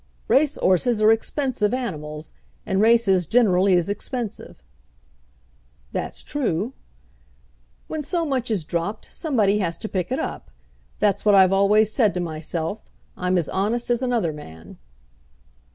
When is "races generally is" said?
2.81-3.87